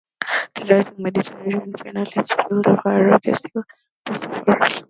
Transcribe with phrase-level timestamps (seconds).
[0.55, 3.61] The rising Mediterranean finally spilled over a rocky sill
[4.07, 4.79] at the Bosphorus.